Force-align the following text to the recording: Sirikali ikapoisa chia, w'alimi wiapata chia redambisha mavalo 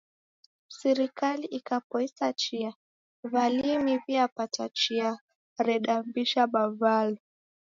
Sirikali 0.77 1.45
ikapoisa 1.57 2.27
chia, 2.41 2.71
w'alimi 3.31 3.95
wiapata 4.07 4.65
chia 4.79 5.09
redambisha 5.65 6.41
mavalo 6.53 7.17